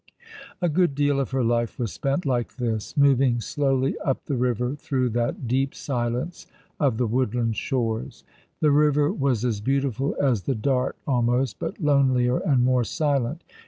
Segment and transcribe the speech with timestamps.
[0.63, 4.73] A good deal of her life was spent like this, moving slowly up the river
[4.75, 6.47] through that deep silence
[6.79, 8.23] of the woodland shores.
[8.61, 13.43] The river was as beautiful as the Dart almost, but lonelier and more silent.